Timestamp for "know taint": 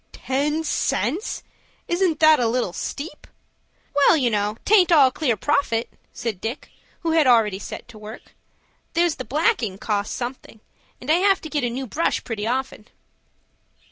4.31-4.91